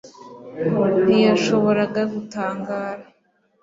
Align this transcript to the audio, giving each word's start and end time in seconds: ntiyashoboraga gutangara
ntiyashoboraga 1.03 2.01
gutangara 2.13 3.03